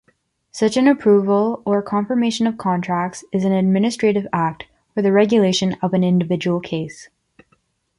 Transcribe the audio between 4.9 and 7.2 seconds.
for the regulation of an individual case.